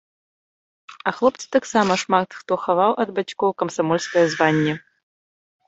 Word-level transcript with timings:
А 1.11 1.13
хлопцы 1.17 1.45
таксама 1.57 1.93
шмат 2.05 2.29
хто 2.39 2.53
хаваў 2.65 2.91
ад 3.05 3.09
бацькоў 3.21 3.55
камсамольскае 3.63 4.27
званне. 4.35 4.73